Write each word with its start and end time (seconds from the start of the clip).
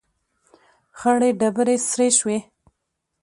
،خړې 0.99 1.29
ډبرې 1.39 1.75
سرې 1.89 2.07
شوې. 2.17 2.37